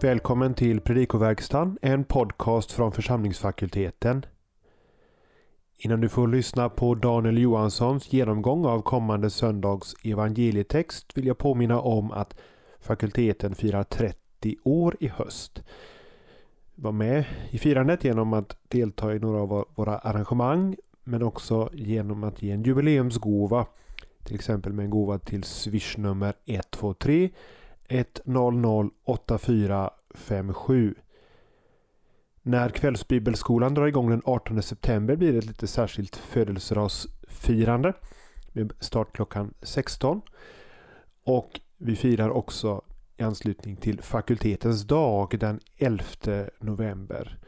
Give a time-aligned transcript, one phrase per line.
[0.00, 4.26] Välkommen till Predikoverkstan, en podcast från församlingsfakulteten.
[5.76, 11.80] Innan du får lyssna på Daniel Johanssons genomgång av kommande söndags evangelietext vill jag påminna
[11.80, 12.36] om att
[12.80, 15.62] fakulteten firar 30 år i höst.
[16.74, 22.24] Var med i firandet genom att delta i några av våra arrangemang men också genom
[22.24, 23.66] att ge en jubileumsgåva.
[24.24, 27.30] Till exempel med en gåva till swishnummer 123
[27.88, 30.94] 100 8457.
[32.42, 37.92] När kvällsbibelskolan drar igång den 18 september blir det ett lite särskilt födelsedagsfirande
[38.52, 40.20] med start klockan 16.
[41.24, 42.82] Och vi firar också
[43.16, 46.04] i anslutning till fakultetens dag den 11
[46.60, 47.38] november.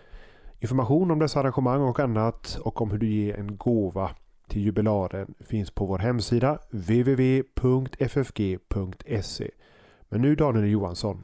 [0.61, 4.11] Information om dessa arrangemang och annat och om hur du ger en gåva
[4.49, 7.51] till jubilaren finns på vår hemsida www.ffg.se.
[10.13, 11.23] Men nu Daniel Johansson.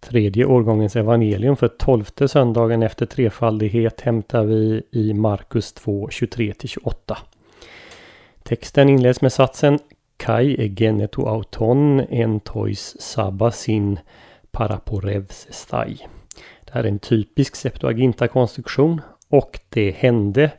[0.00, 7.16] Tredje årgångens evangelium för tolfte söndagen efter trefaldighet hämtar vi i Markus 2, 23-28.
[8.42, 9.78] Texten inleds med satsen
[10.16, 13.98] Kai egenetu auton en tois sabasin
[14.50, 15.98] paraporevsestai.
[16.64, 20.50] Det här är en typisk Septuaginta-konstruktion och det hände.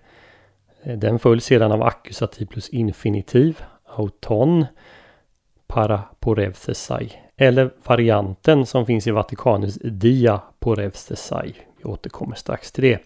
[0.83, 4.65] Den följs sedan av ackusativ plus infinitiv, auton,
[5.69, 11.53] paraporevsesai eller varianten som finns i Vatikanus dia porevstesai.
[11.77, 12.99] Vi återkommer strax till det.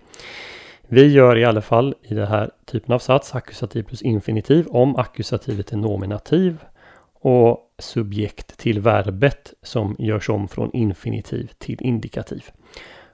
[0.88, 4.96] Vi gör i alla fall i den här typen av sats ackusativ plus infinitiv om
[4.96, 6.58] ackusativet är nominativ
[7.20, 12.44] och subjekt till verbet som görs om från infinitiv till indikativ.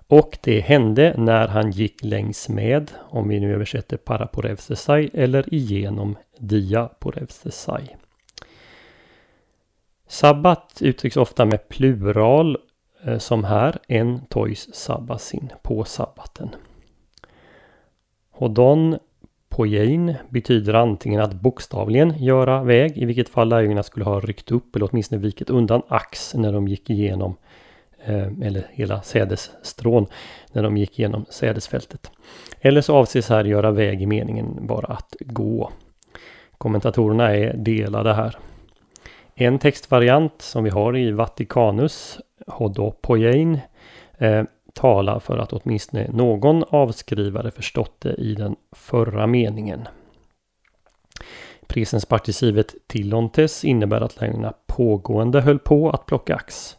[0.08, 6.16] Och det hände när han gick längs med, om vi nu översätter paraporevstesai eller igenom
[6.40, 7.96] dia porevstesai.
[10.10, 12.58] Sabbat uttrycks ofta med plural
[13.04, 16.50] eh, som här, en tois sabbasin, på sabbaten.
[18.32, 18.98] Hodon
[19.50, 24.76] pojein betyder antingen att bokstavligen göra väg, i vilket fall lärjungarna skulle ha ryckt upp
[24.76, 27.36] eller åtminstone vikit undan ax när de gick igenom,
[28.06, 30.06] eh, eller hela sädesstrån,
[30.52, 32.12] när de gick igenom sädesfältet.
[32.62, 35.72] Eller så avses här göra väg i meningen bara att gå.
[36.58, 38.38] Kommentatorerna är delade här.
[39.42, 43.60] En textvariant som vi har i Vatikanus, Hodopojein,
[44.18, 49.88] eh, talar för att åtminstone någon avskrivare förstått det i den förra meningen.
[51.68, 56.78] Presensparticivet tillontes innebär att lögnerna pågående höll på att plocka ax.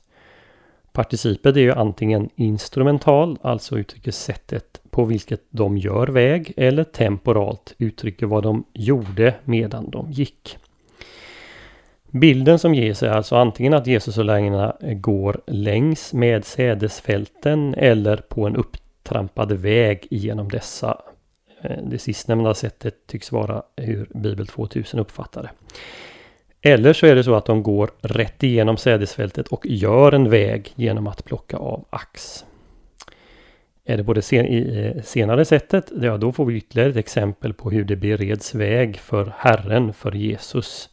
[0.92, 7.74] Participet är ju antingen instrumental, alltså uttrycker sättet på vilket de gör väg, eller temporalt
[7.78, 10.58] uttrycker vad de gjorde medan de gick.
[12.12, 18.16] Bilden som ges är alltså antingen att Jesus och lärjungarna går längs med sädesfälten eller
[18.16, 21.00] på en upptrampad väg genom dessa.
[21.62, 25.50] Eh, det sistnämnda sättet tycks vara hur Bibel 2000 uppfattar det.
[26.62, 30.72] Eller så är det så att de går rätt igenom sädesfältet och gör en väg
[30.74, 32.44] genom att plocka av ax.
[33.84, 37.70] Är det på det eh, senare sättet, ja då får vi ytterligare ett exempel på
[37.70, 40.89] hur det bereds väg för Herren, för Jesus.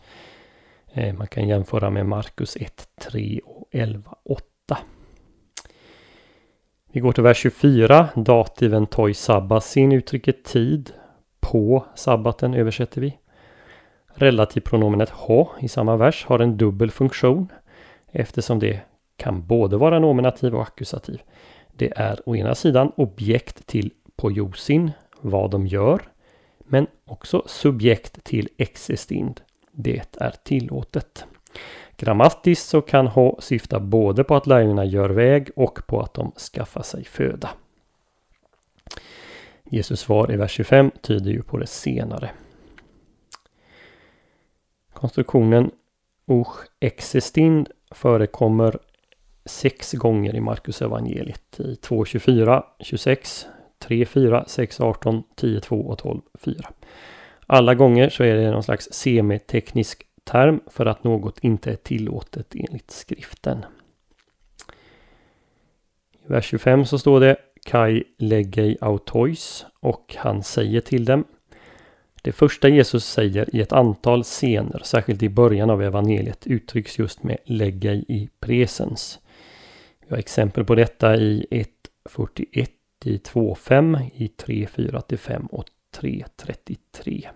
[0.93, 4.43] Eh, man kan jämföra med Markus 1, 3 och 11, 8.
[6.91, 8.09] Vi går till vers 24.
[8.15, 10.93] Dativen toi sabbasin uttrycker tid.
[11.39, 13.17] På sabbaten översätter vi.
[14.07, 17.51] Relativpronomenet ha i samma vers har en dubbel funktion
[18.11, 18.79] eftersom det
[19.17, 21.21] kan både vara nominativ och ackusativ.
[21.73, 26.01] Det är å ena sidan objekt till pojosin, vad de gör,
[26.59, 29.41] men också subjekt till existind,
[29.77, 31.25] det är tillåtet.
[31.97, 36.31] Grammatiskt så kan ha syfta både på att lärjungarna gör väg och på att de
[36.31, 37.49] skaffar sig föda.
[39.63, 42.31] Jesus svar i vers 25 tyder ju på det senare.
[44.93, 45.71] Konstruktionen
[46.25, 48.79] Och existind förekommer
[49.45, 53.45] sex gånger i Markus evangeliet i 2.24, 26,
[53.79, 56.65] 3.4, 6.18, 10.2 och 12.4.
[57.49, 62.55] Alla gånger så är det någon slags semiteknisk term för att något inte är tillåtet
[62.55, 63.65] enligt skriften.
[66.25, 71.23] I vers 25 så står det Kai legei autois och han säger till dem.
[72.21, 77.23] Det första Jesus säger i ett antal scener, särskilt i början av evangeliet, uttrycks just
[77.23, 79.19] med legei i presens.
[79.99, 82.67] Vi har exempel på detta i 1.41,
[83.05, 85.65] i 2.5, i 3.4-5 och
[86.01, 87.27] 3.33.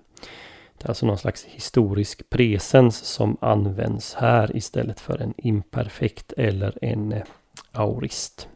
[0.78, 6.78] Det är alltså någon slags historisk presens som används här istället för en imperfekt eller
[6.82, 7.24] en eh,
[7.72, 8.48] aurist.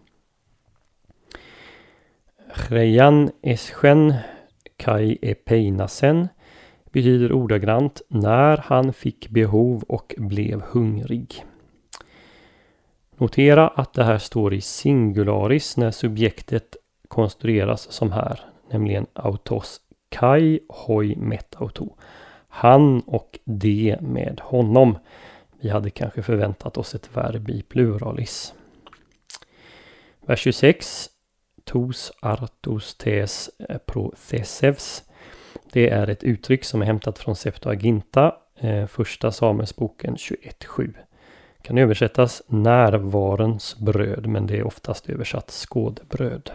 [2.56, 4.14] Trejan Eschen
[4.78, 6.28] Kai Epeinasen
[6.92, 11.46] betyder ordagrant när han fick behov och blev hungrig.
[13.18, 16.76] Notera att det här står i singularis när subjektet
[17.08, 18.40] konstrueras som här,
[18.72, 21.96] nämligen autos kai hoi metauto.
[22.48, 24.98] Han och de med honom.
[25.60, 28.54] Vi hade kanske förväntat oss ett verb i pluralis.
[30.26, 31.10] Vers 26.
[31.64, 33.50] Tos artos tes
[33.86, 35.04] prothesevs.
[35.72, 40.94] Det är ett uttryck som är hämtat från Septuaginta, eh, första Samuelsboken 21.7.
[41.62, 46.52] Kan översättas närvarens bröd, men det är oftast översatt skådebröd.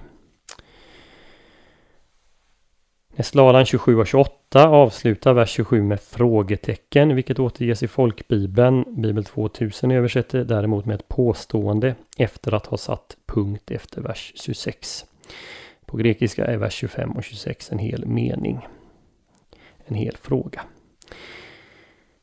[3.22, 8.84] Slalan 27 och 28 avslutar vers 27 med frågetecken, vilket återges i folkbibeln.
[9.02, 15.05] Bibel 2000 översätter däremot med ett påstående efter att ha satt punkt efter vers 26.
[15.87, 18.67] På grekiska är vers 25 och 26 en hel mening.
[19.87, 20.62] En hel fråga.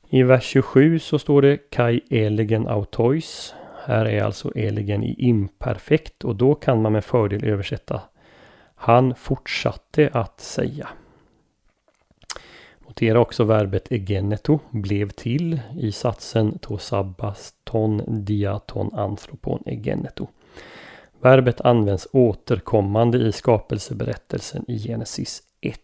[0.10, 3.54] I vers 27 så står det Kai elegen autois.
[3.86, 8.02] Här är alltså elegen i imperfekt och då kan man med fördel översätta
[8.80, 10.90] han fortsatte att säga.
[12.88, 20.28] Notera också verbet egeneto, blev till, i satsen to sabbaston diaton anthropon egeneto.
[21.22, 25.80] Verbet används återkommande i skapelseberättelsen i Genesis 1.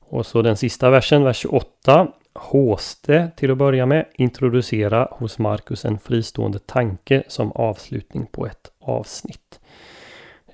[0.00, 2.12] Och så den sista versen, vers 28.
[2.34, 8.72] Håste till att börja med introducera hos Markus en fristående tanke som avslutning på ett
[8.80, 9.59] avsnitt.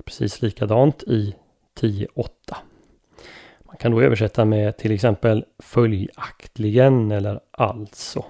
[0.06, 1.34] Precis likadant i
[1.80, 2.28] 10.8.
[3.64, 8.24] Man kan då översätta med till exempel följaktligen eller alltså.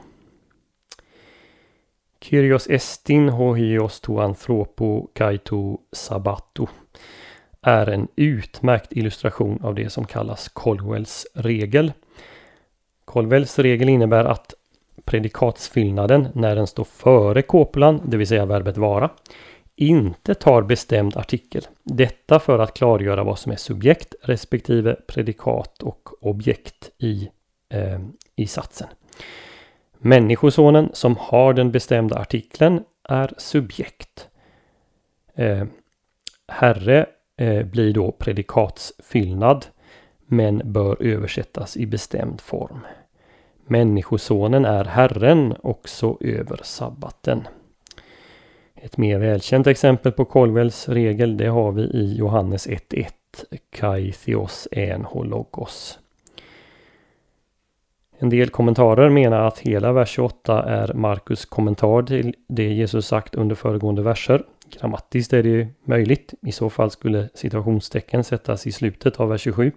[2.20, 6.68] Kyrios estin hohios to anthropo kaito sabato
[7.62, 11.92] är en utmärkt illustration av det som kallas Colwells regel.
[13.04, 14.54] Colwells regel innebär att
[15.04, 19.10] predikatsfyllnaden när den står före kopulan, det vill säga verbet vara,
[19.76, 21.66] inte tar bestämd artikel.
[21.82, 27.30] Detta för att klargöra vad som är subjekt respektive predikat och objekt i,
[27.68, 28.00] eh,
[28.36, 28.88] i satsen.
[29.98, 34.28] Människosonen som har den bestämda artikeln är subjekt.
[35.34, 35.64] Eh,
[36.48, 37.06] herre
[37.36, 39.66] eh, blir då predikatsfyllnad
[40.26, 42.80] men bör översättas i bestämd form.
[43.66, 47.48] Människosonen är Herren också över sabbaten.
[48.80, 53.08] Ett mer välkänt exempel på Colwells regel det har vi i Johannes 1.1
[53.70, 55.98] Kai theos en hologos.
[58.18, 63.34] En del kommentarer menar att hela vers 28 är Markus kommentar till det Jesus sagt
[63.34, 64.42] under föregående verser.
[64.70, 66.34] Grammatiskt är det ju möjligt.
[66.42, 69.72] I så fall skulle situationstecken sättas i slutet av vers 27.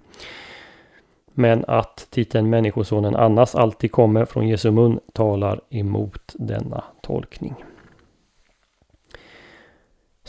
[1.34, 7.56] Men att titeln Människosonen annars alltid kommer från Jesu mun talar emot denna tolkning.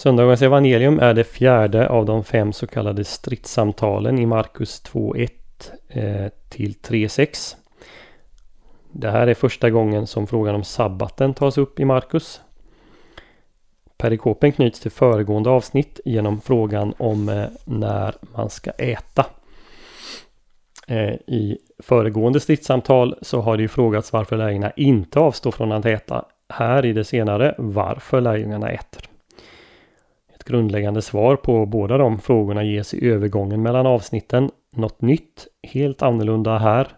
[0.00, 5.30] Söndagens evangelium är det fjärde av de fem så kallade stridssamtalen i Markus 2.1
[5.88, 7.56] eh, till 3.6.
[8.92, 12.40] Det här är första gången som frågan om sabbaten tas upp i Markus.
[13.96, 19.26] Perikopen knyts till föregående avsnitt genom frågan om eh, när man ska äta.
[20.88, 25.86] Eh, I föregående stridssamtal så har det ju frågats varför lärjungarna inte avstår från att
[25.86, 26.24] äta.
[26.48, 29.09] Här i det senare varför lärjungarna äter.
[30.50, 34.50] Grundläggande svar på båda de frågorna ges i övergången mellan avsnitten.
[34.72, 36.88] Något nytt, helt annorlunda här.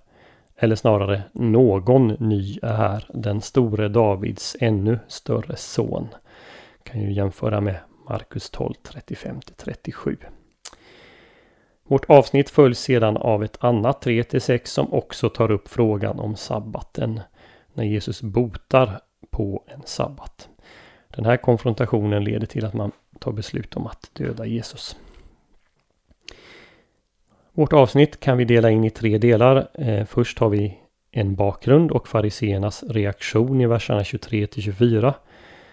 [0.56, 3.04] Eller snarare någon ny är här.
[3.14, 6.08] Den store Davids ännu större son.
[6.82, 7.76] Kan ju jämföra med
[8.08, 10.16] Markus 12, 35-37.
[11.88, 17.20] Vårt avsnitt följs sedan av ett annat 3-6 som också tar upp frågan om sabbaten.
[17.72, 20.48] När Jesus botar på en sabbat.
[21.14, 22.92] Den här konfrontationen leder till att man
[23.22, 24.96] tar beslut om att döda Jesus.
[27.52, 29.68] Vårt avsnitt kan vi dela in i tre delar.
[29.74, 30.78] Eh, först har vi
[31.10, 35.14] en bakgrund och fariseernas reaktion i verserna 23 till 24.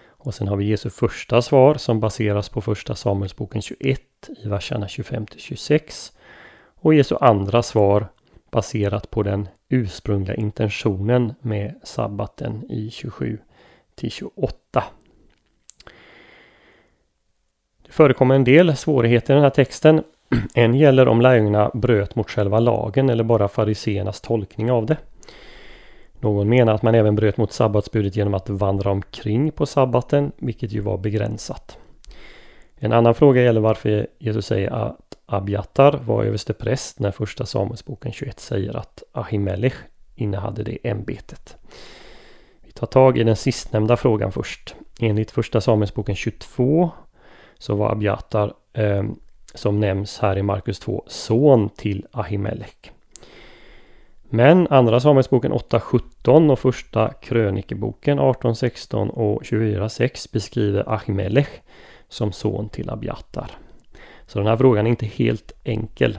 [0.08, 4.00] Och sen har vi Jesu första svar som baseras på första Samuelsboken 21
[4.44, 6.12] i verserna 25 till 26.
[6.74, 8.08] Och Jesu andra svar
[8.50, 13.38] baserat på den ursprungliga intentionen med sabbaten i 27
[13.94, 14.84] till 28.
[17.90, 20.02] Det förekommer en del svårigheter i den här texten.
[20.54, 24.96] En gäller om lärjungarna bröt mot själva lagen eller bara fariseernas tolkning av det.
[26.20, 30.72] Någon menar att man även bröt mot sabbatsbudet genom att vandra omkring på sabbaten, vilket
[30.72, 31.78] ju var begränsat.
[32.76, 38.40] En annan fråga gäller varför Jesus säger att Abiatar var överstepräst när första Samuelsboken 21
[38.40, 39.76] säger att Ahimelech
[40.14, 41.56] innehade det ämbetet.
[42.64, 44.74] Vi tar tag i den sistnämnda frågan först.
[45.00, 46.90] Enligt första Samuelsboken 22
[47.60, 49.04] så var Abiatar eh,
[49.54, 52.92] som nämns här i Markus 2 son till Ahimelech.
[54.22, 61.48] Men andra Samuelsboken 8.17 och första krönikeboken 18.16 och 24.6 beskriver Ahimelech
[62.08, 63.50] som son till Abiatar.
[64.26, 66.18] Så den här frågan är inte helt enkel.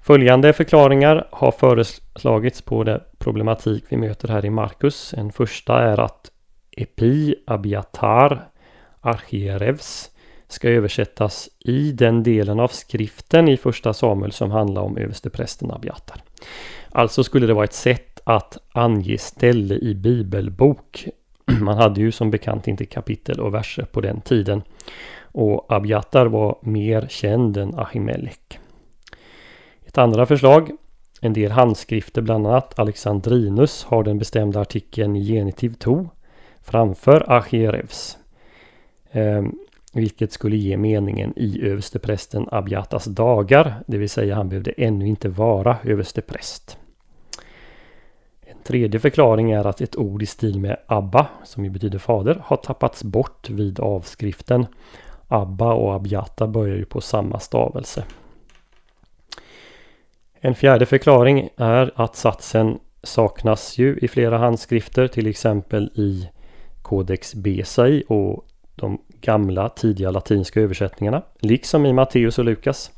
[0.00, 5.14] Följande förklaringar har föreslagits på den problematik vi möter här i Markus.
[5.14, 6.30] En första är att
[6.70, 8.48] Epi Abiatar
[9.06, 10.10] Archierevs
[10.48, 16.22] ska översättas i den delen av skriften i första Samuel som handlar om översteprästen Abiatar.
[16.90, 21.08] Alltså skulle det vara ett sätt att ange ställe i bibelbok.
[21.60, 24.62] Man hade ju som bekant inte kapitel och verser på den tiden.
[25.20, 28.58] Och Abiatar var mer känd än Ahimelek.
[29.86, 30.70] Ett andra förslag.
[31.20, 36.08] En del handskrifter, bland annat Alexandrinus, har den bestämda artikeln i genitiv to
[36.62, 38.18] framför Achierevs.
[39.16, 39.42] Eh,
[39.92, 45.28] vilket skulle ge meningen i översteprästen Abjatas dagar, det vill säga han behövde ännu inte
[45.28, 46.78] vara överstepräst.
[48.40, 52.42] En tredje förklaring är att ett ord i stil med Abba, som ju betyder fader,
[52.44, 54.66] har tappats bort vid avskriften.
[55.28, 58.04] Abba och Abjata börjar ju på samma stavelse.
[60.40, 66.28] En fjärde förklaring är att satsen saknas ju i flera handskrifter, till exempel i
[66.82, 68.46] Codex Besai och
[68.76, 72.90] de gamla tidiga latinska översättningarna, liksom i Matteus och Lukas.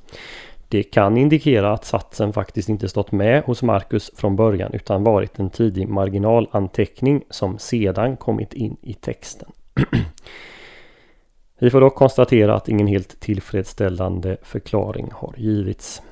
[0.68, 5.38] Det kan indikera att satsen faktiskt inte stått med hos Markus från början utan varit
[5.38, 9.52] en tidig marginalanteckning som sedan kommit in i texten.
[11.58, 16.02] Vi får dock konstatera att ingen helt tillfredsställande förklaring har givits.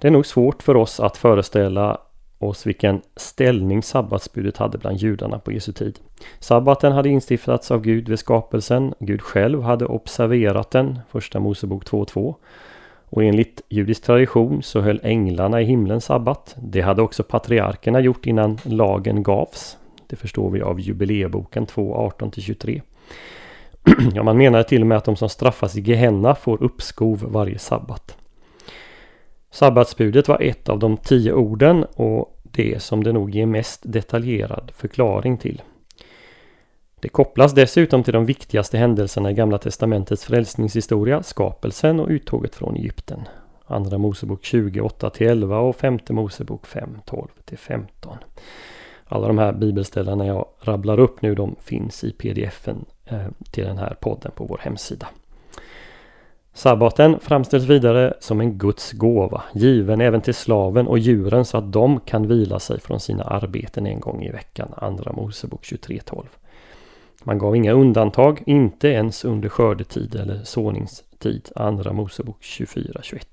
[0.00, 2.00] Det är nog svårt för oss att föreställa
[2.38, 5.98] oss vilken ställning sabbatsbudet hade bland judarna på Jesu tid.
[6.38, 8.94] Sabbaten hade instiftats av Gud vid skapelsen.
[8.98, 12.34] Gud själv hade observerat den, första Mosebok 2.2.
[13.08, 16.56] Och enligt judisk tradition så höll änglarna i himlen sabbat.
[16.62, 19.76] Det hade också patriarkerna gjort innan lagen gavs.
[20.06, 22.82] Det förstår vi av jubileeboken 2.18-23.
[24.14, 27.58] ja, man menar till och med att de som straffas i Gehenna får uppskov varje
[27.58, 28.16] sabbat.
[29.56, 34.70] Sabbatsbudet var ett av de tio orden och det som det nog ger mest detaljerad
[34.74, 35.62] förklaring till.
[37.00, 42.76] Det kopplas dessutom till de viktigaste händelserna i Gamla Testamentets frälsningshistoria, skapelsen och uttåget från
[42.76, 43.28] Egypten.
[43.66, 48.16] Andra Mosebok 28 11 och femte Mosebok 5 12 15.
[49.04, 53.78] Alla de här bibelställena jag rabblar upp nu de finns i pdfen eh, till den
[53.78, 55.08] här podden på vår hemsida.
[56.56, 61.72] Sabbaten framställs vidare som en Guds gåva, given även till slaven och djuren så att
[61.72, 64.68] de kan vila sig från sina arbeten en gång i veckan.
[64.76, 66.24] Andra Mosebok 23.12.
[67.24, 71.48] Man gav inga undantag, inte ens under skördetid eller såningstid.
[71.56, 73.24] Andra Mosebok 24.21.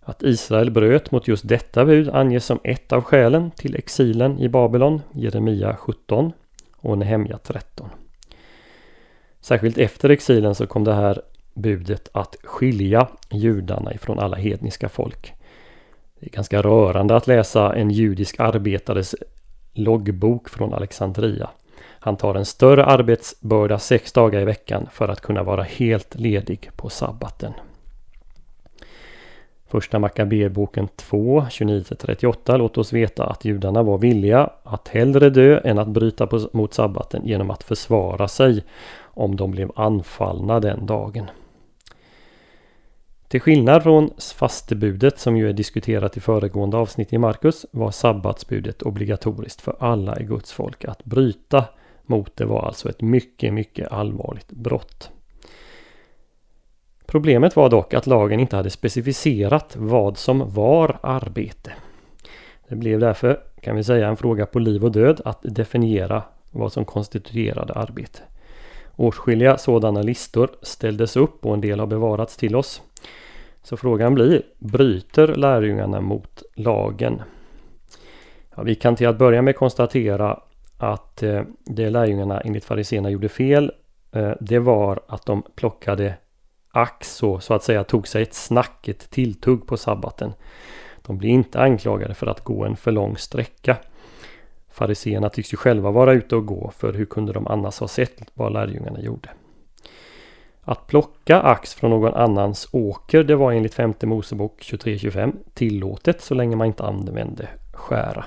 [0.00, 4.48] Att Israel bröt mot just detta bud anges som ett av skälen till exilen i
[4.48, 6.32] Babylon, Jeremia 17
[6.76, 7.90] och Nehemja 13.
[9.40, 11.22] Särskilt efter exilen så kom det här
[11.58, 15.34] budet att skilja judarna ifrån alla hedniska folk.
[16.20, 19.14] Det är ganska rörande att läsa en judisk arbetares
[19.72, 21.50] loggbok från Alexandria.
[22.00, 26.70] Han tar en större arbetsbörda sex dagar i veckan för att kunna vara helt ledig
[26.76, 27.52] på sabbaten.
[29.70, 35.78] Första Makabeboken 2, 29-38 låter oss veta att judarna var villiga att hellre dö än
[35.78, 38.64] att bryta mot sabbaten genom att försvara sig
[39.00, 41.30] om de blev anfallna den dagen.
[43.28, 48.82] Till skillnad från fastebudet som ju är diskuterat i föregående avsnitt i Markus var sabbatsbudet
[48.82, 50.84] obligatoriskt för alla i Guds folk.
[50.84, 51.64] Att bryta
[52.06, 55.10] mot det var alltså ett mycket, mycket allvarligt brott.
[57.06, 61.72] Problemet var dock att lagen inte hade specificerat vad som var arbete.
[62.68, 66.72] Det blev därför, kan vi säga, en fråga på liv och död att definiera vad
[66.72, 68.18] som konstituerade arbete.
[68.96, 72.82] Åtskilliga sådana listor ställdes upp och en del har bevarats till oss.
[73.68, 77.22] Så frågan blir, bryter lärjungarna mot lagen?
[78.56, 80.40] Ja, vi kan till att börja med konstatera
[80.78, 83.72] att eh, det lärjungarna enligt fariséerna gjorde fel,
[84.12, 86.14] eh, det var att de plockade
[86.70, 90.32] ax och så att säga tog sig ett snack, ett tilltugg på sabbaten.
[91.02, 93.76] De blir inte anklagade för att gå en för lång sträcka.
[94.68, 98.22] Fariseerna tycks ju själva vara ute och gå för hur kunde de annars ha sett
[98.34, 99.28] vad lärjungarna gjorde?
[100.68, 106.34] Att plocka ax från någon annans åker det var enligt femte Mosebok 23.25 tillåtet så
[106.34, 108.24] länge man inte använde skära.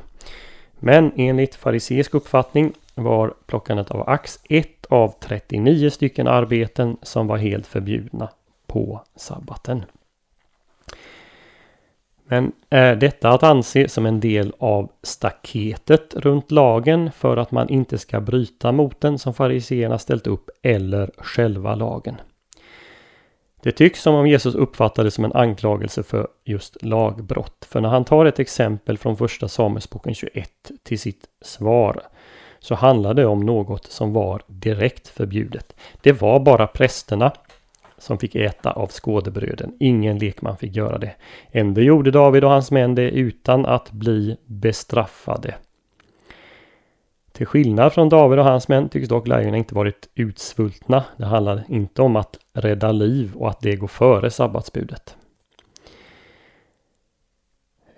[0.79, 7.37] Men enligt fariseisk uppfattning var plockandet av ax ett av 39 stycken arbeten som var
[7.37, 8.29] helt förbjudna
[8.67, 9.83] på sabbaten.
[12.23, 17.69] Men är detta att anse som en del av staketet runt lagen för att man
[17.69, 22.15] inte ska bryta mot den som fariseerna ställt upp eller själva lagen?
[23.63, 27.67] Det tycks som om Jesus uppfattade det som en anklagelse för just lagbrott.
[27.69, 30.49] För när han tar ett exempel från första Samuelsboken 21
[30.83, 32.01] till sitt svar
[32.59, 35.75] så handlar det om något som var direkt förbjudet.
[36.01, 37.31] Det var bara prästerna
[37.97, 39.73] som fick äta av skådebröden.
[39.79, 41.15] Ingen lekman fick göra det.
[41.51, 45.55] Ändå gjorde David och hans män det utan att bli bestraffade.
[47.31, 51.03] Till skillnad från David och hans män tycks dock lärjungarna inte varit utsvultna.
[51.17, 55.15] Det handlar inte om att rädda liv och att det går före sabbatsbudet.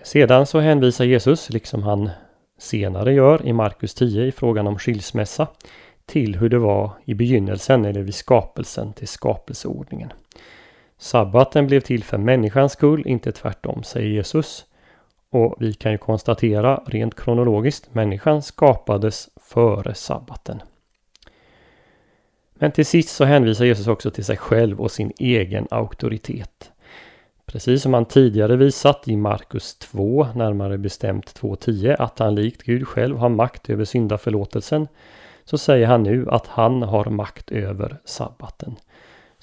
[0.04, 2.10] Sedan så hänvisar Jesus, liksom han
[2.58, 5.48] senare gör i Markus 10 i frågan om skilsmässa,
[6.06, 10.14] till hur det var i begynnelsen eller vid skapelsen till skapelseordningen.
[10.98, 14.66] Sabbaten blev till för människans skull, inte tvärtom, säger Jesus.
[15.34, 20.62] Och vi kan ju konstatera rent kronologiskt, människan skapades före sabbaten.
[22.54, 26.72] Men till sist så hänvisar Jesus också till sig själv och sin egen auktoritet.
[27.46, 32.88] Precis som han tidigare visat i Markus 2, närmare bestämt 2.10, att han likt Gud
[32.88, 34.88] själv har makt över syndaförlåtelsen,
[35.46, 38.76] så säger han nu att han har makt över sabbaten.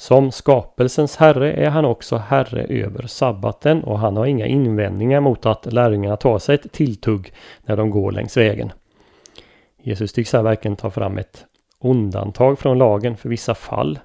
[0.00, 5.46] Som skapelsens herre är han också herre över sabbaten och han har inga invändningar mot
[5.46, 7.32] att lärjungarna tar sig ett tilltugg
[7.62, 8.72] när de går längs vägen.
[9.82, 11.44] Jesus tycks här verkligen ta fram ett
[11.80, 13.98] undantag från lagen för vissa fall.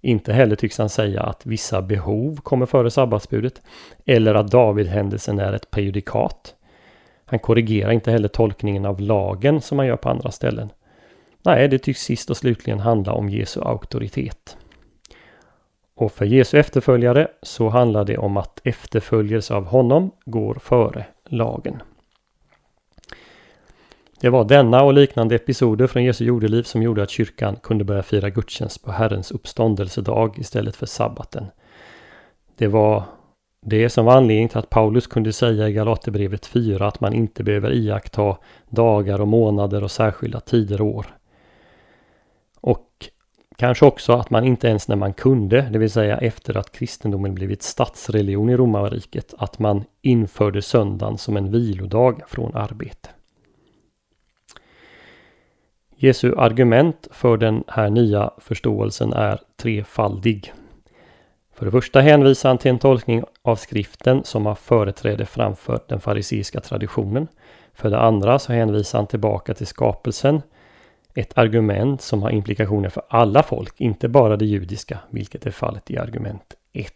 [0.00, 3.62] Inte heller tycks han säga att vissa behov kommer före sabbatsbudet
[4.06, 6.54] eller att Davidhändelsen är ett prejudikat.
[7.24, 10.70] Han korrigerar inte heller tolkningen av lagen som man gör på andra ställen.
[11.42, 14.56] Nej, det tycks sist och slutligen handla om Jesu auktoritet.
[16.02, 21.82] Och för Jesu efterföljare så handlar det om att efterföljelse av honom går före lagen.
[24.20, 28.02] Det var denna och liknande episoder från Jesu jordeliv som gjorde att kyrkan kunde börja
[28.02, 31.46] fira gudstjänst på Herrens uppståndelsedag istället för sabbaten.
[32.56, 33.04] Det var
[33.66, 37.44] det som var anledningen till att Paulus kunde säga i Galaterbrevet 4 att man inte
[37.44, 38.36] behöver iaktta
[38.68, 41.06] dagar och månader och särskilda tider och år.
[42.60, 43.08] Och
[43.56, 47.34] kanske också att man inte ens när man kunde, det vill säga efter att kristendomen
[47.34, 53.08] blivit statsreligion i romarriket, att man införde söndagen som en vilodag från arbete.
[55.96, 60.52] Jesu argument för den här nya förståelsen är trefaldig.
[61.54, 66.00] För det första hänvisar han till en tolkning av skriften som har företräde framför den
[66.00, 67.28] fariseiska traditionen.
[67.74, 70.42] För det andra så hänvisar han tillbaka till skapelsen.
[71.14, 75.90] Ett argument som har implikationer för alla folk, inte bara det judiska, vilket är fallet
[75.90, 76.92] i argument 1.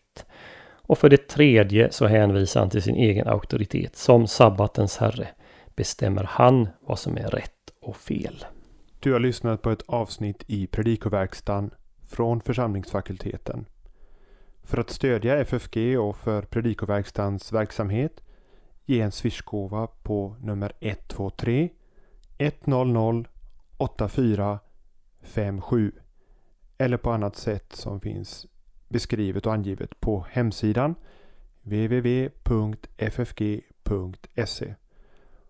[0.88, 3.96] Och för det tredje så hänvisar han till sin egen auktoritet.
[3.96, 5.28] Som sabbatens herre
[5.74, 8.44] bestämmer han vad som är rätt och fel.
[9.00, 11.70] Du har lyssnat på ett avsnitt i Predikoverkstan
[12.08, 13.64] från församlingsfakulteten.
[14.62, 18.20] För att stödja FFG och för Predikoverkstans verksamhet
[18.84, 21.68] ge en swishgåva på nummer 123
[22.38, 23.24] 100
[23.76, 25.92] 8457
[26.78, 28.46] eller på annat sätt som finns
[28.88, 30.94] beskrivet och angivet på hemsidan
[31.62, 32.34] www.ffg.se.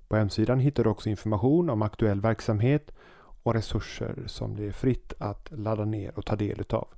[0.08, 2.90] På hemsidan hittar du också information om aktuell verksamhet
[3.42, 6.88] och resurser som det är fritt att ladda ner och ta del utav.